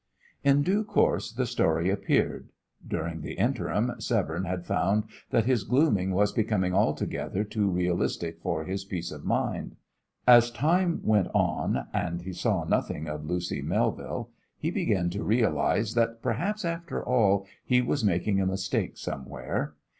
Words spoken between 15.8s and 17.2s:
that perhaps, after